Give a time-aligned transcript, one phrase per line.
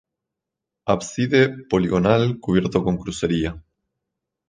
[0.87, 3.61] Ábside poligonal cubierto con crucería.